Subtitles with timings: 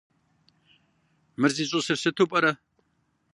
[1.39, 2.51] Мыр зищӀысыр сыту пӀэрэ?